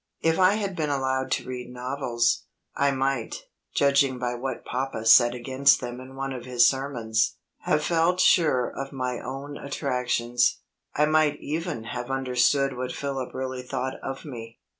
[0.23, 3.43] If I had been allowed to read novels, I might
[3.75, 7.35] (judging by what papa said against them in one of his sermons)
[7.65, 10.57] have felt sure of my own attractions;
[10.95, 14.57] I might even have understood what Philip really thought of me.